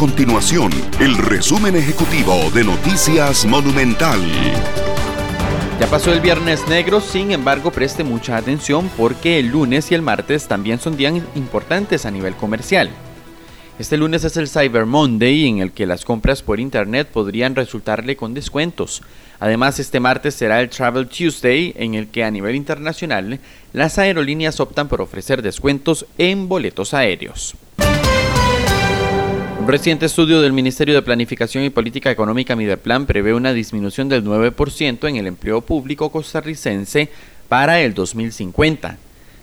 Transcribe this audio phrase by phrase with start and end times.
[0.00, 4.18] continuación el resumen ejecutivo de Noticias Monumental.
[5.78, 10.00] Ya pasó el viernes negro, sin embargo preste mucha atención porque el lunes y el
[10.00, 12.88] martes también son días importantes a nivel comercial.
[13.78, 18.16] Este lunes es el Cyber Monday en el que las compras por internet podrían resultarle
[18.16, 19.02] con descuentos.
[19.38, 23.38] Además, este martes será el Travel Tuesday en el que a nivel internacional
[23.74, 27.54] las aerolíneas optan por ofrecer descuentos en boletos aéreos.
[29.60, 34.24] Un reciente estudio del Ministerio de Planificación y Política Económica Mideplan prevé una disminución del
[34.24, 37.10] 9% en el empleo público costarricense
[37.46, 38.96] para el 2050.